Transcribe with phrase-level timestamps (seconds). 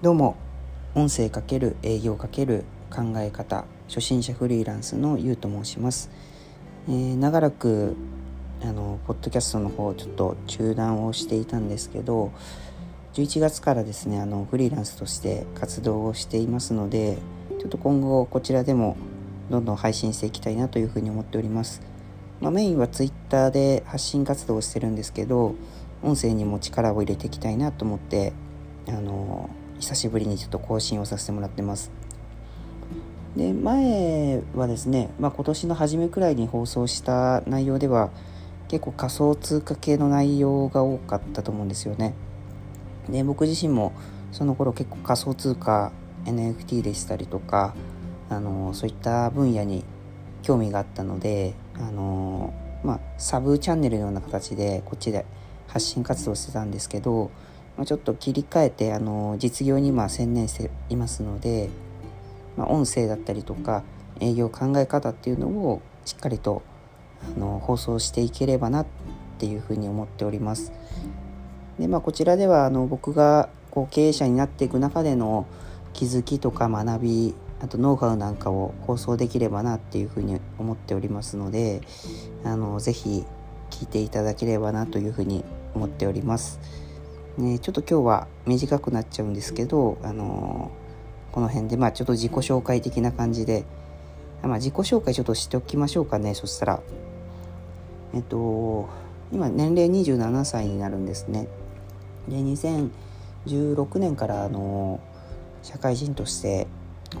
[0.00, 0.36] どうも。
[0.94, 3.64] 音声×営業×考え方。
[3.88, 6.08] 初心者フリーランスのゆうと申します、
[6.88, 7.96] えー、長らく
[8.62, 12.30] あのポッドキャストの方ちょっと中断をしていたんですけど
[13.14, 17.18] 11月からですねあのフリーランスとして活動をしていますので
[17.58, 18.96] ちょっと今後こちらでも
[19.50, 21.82] どんどん配信していきたいなというふうに思っております、
[22.40, 25.56] まあ、メインは Twitter で発信活動をしてるんですけど
[26.04, 28.32] 音声にも力を入れていきたいなと思って
[28.86, 31.90] あの久しぶりにちょっと更新をさせてもらってます。
[33.36, 38.10] で前はですね、まあ、今年の初めくらいに放送した内容では
[38.66, 42.14] 結構仮想通貨系の内容が多かったと思うんですよね。
[43.08, 43.92] で僕自身も
[44.32, 45.92] その頃結構仮想通貨
[46.24, 47.74] NFT でしたりとか
[48.28, 49.84] あのそういった分野に
[50.42, 52.52] 興味があったのであの、
[52.84, 55.24] まあ、サブチャンネルのような形でこっちで
[55.66, 57.30] 発信活動してたんですけど
[57.78, 61.70] まあ、ちょっと切り替えてあの実業に今専念していますので、
[62.56, 63.84] まあ、音声だったりとか
[64.20, 66.62] 営業考え方っていうのをしっかりと
[67.36, 68.86] あの放送していければなっ
[69.38, 70.72] ていうふうに思っております。
[71.78, 75.46] でまあ、こちらではあの僕がこう経営者になっていく中での
[75.92, 81.82] 気づきとか学びあとノウハウなんかを放送できればなっていうふうに思っておりますので
[82.44, 83.24] あのぜひ
[83.70, 86.58] 聞いていただければなというふうに思っております。
[87.38, 93.64] ね、ちょっと今日は短くなっちゃうんですけど、あのー、この辺でまあちょっと自己紹介的な感じで、
[94.42, 96.80] まあ、自己紹介ちょっとしておきましょうかねそしたら。
[98.12, 98.88] えっと
[99.30, 101.46] 今年齢27歳になるんですね。
[102.28, 106.66] で2016年からあのー、社会人として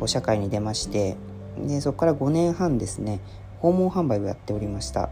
[0.00, 1.16] こう社会に出まして
[1.56, 3.20] でそこから5年半ですね
[3.60, 5.10] 訪問販売をやっておりました。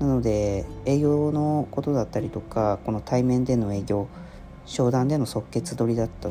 [0.00, 4.08] なので営業のことだったりとかこの対面での営業
[4.66, 6.28] 商談での即決取りだった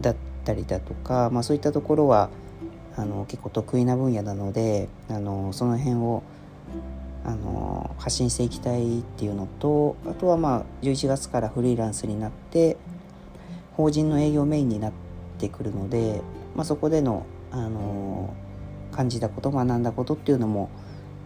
[0.00, 2.30] だったりだとか、まあ、そういったところは
[2.96, 6.22] あの結構得意な分野なのであのその辺を
[7.24, 12.76] あの発信していきたいっていうのとあとはまあ11月からフリーランスになって
[13.72, 14.92] 法人の営業メインになっ
[15.38, 16.22] てくるので、
[16.54, 18.34] まあ、そこでのあの
[18.92, 20.70] 感じたこと学んだことっていうのも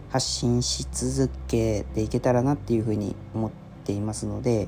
[0.09, 3.51] 発信し続けていけたらなっていうふうに思っ
[3.85, 4.67] ていますので。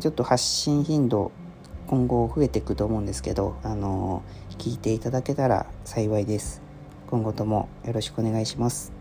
[0.00, 1.32] ちょっと発信頻度
[1.86, 4.22] 今後増えていくと思うんですけど、あの
[4.58, 6.62] 聞いていただけたら幸いです。
[7.08, 8.92] 今後ともよろしくお願いします。